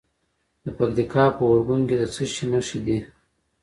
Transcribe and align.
د 0.63 0.65
پکتیکا 0.77 1.25
په 1.37 1.43
ارګون 1.51 1.81
کې 1.87 1.95
د 2.01 2.03
څه 2.13 2.23
شي 2.33 2.45
نښې 2.51 2.79
دي؟ 2.85 2.97